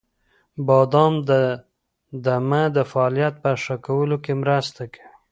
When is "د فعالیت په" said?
2.75-3.51